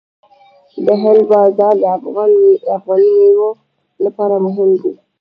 د 0.85 0.87
هند 1.01 1.21
بازار 1.31 1.75
د 1.81 1.83
افغاني 2.77 3.09
میوو 3.19 3.49
لپاره 4.05 4.35
مهم 4.45 4.69
دی. 4.81 4.93